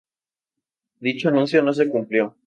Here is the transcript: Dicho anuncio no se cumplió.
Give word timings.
Dicho 0.99 1.29
anuncio 1.29 1.61
no 1.61 1.75
se 1.75 1.87
cumplió. 1.87 2.35